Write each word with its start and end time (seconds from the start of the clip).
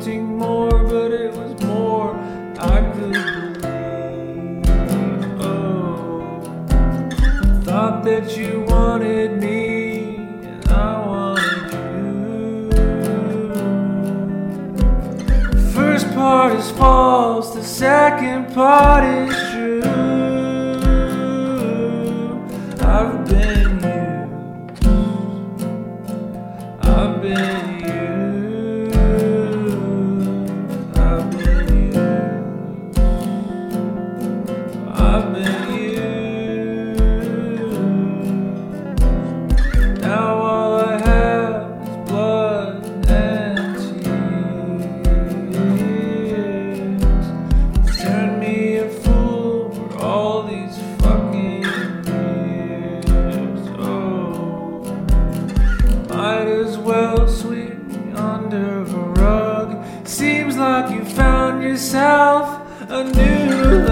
wanting 0.00 0.38
more, 0.38 0.70
but 0.70 1.12
it 1.12 1.30
was 1.34 1.62
more 1.62 2.16
I 2.58 2.80
could 2.94 3.12
believe. 3.12 4.64
Oh, 5.42 6.40
thought 7.64 8.02
that 8.04 8.34
you 8.34 8.64
wanted 8.66 9.38
me, 9.42 10.16
and 10.16 10.68
I 10.68 11.06
wanted 11.06 11.72
you. 11.74 12.70
First 15.74 16.06
part 16.14 16.54
is 16.54 16.70
false, 16.70 17.54
the 17.54 17.62
second 17.62 18.54
part 18.54 19.04
is 19.04 19.36
true. 19.50 19.82
I've 22.80 23.26
been 23.28 23.80
used. 23.84 24.80
I've 26.86 27.20
been 27.20 27.79
as 56.50 56.76
well 56.78 57.28
sweep 57.28 57.78
me 57.84 58.12
under 58.12 58.84
the 58.84 59.04
rug. 59.22 59.84
Seems 60.06 60.56
like 60.56 60.90
you 60.90 61.04
found 61.04 61.62
yourself 61.62 62.66
a 62.88 63.04
new. 63.04 63.89